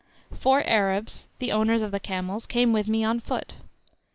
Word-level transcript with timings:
Four 0.35 0.63
Arabs, 0.65 1.27
the 1.37 1.51
owners 1.51 1.83
of 1.83 1.91
the 1.91 1.99
camels, 1.99 2.47
came 2.47 2.73
with 2.73 2.87
me 2.87 3.03
on 3.03 3.19
foot. 3.19 3.57